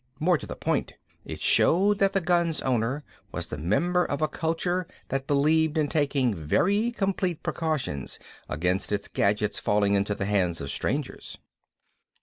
More 0.19 0.35
to 0.39 0.47
the 0.47 0.55
point, 0.55 0.93
it 1.25 1.41
showed 1.41 1.99
that 1.99 2.13
the 2.13 2.21
gun's 2.21 2.59
owner 2.61 3.03
was 3.31 3.45
the 3.45 3.57
member 3.59 4.03
of 4.03 4.19
a 4.19 4.27
culture 4.27 4.87
that 5.09 5.27
believed 5.27 5.77
in 5.77 5.89
taking 5.89 6.33
very 6.33 6.89
complete 6.91 7.43
precautions 7.43 8.17
against 8.49 8.91
its 8.91 9.07
gadgets 9.07 9.59
falling 9.59 9.93
into 9.93 10.15
the 10.15 10.25
hands 10.25 10.59
of 10.59 10.71
strangers. 10.71 11.37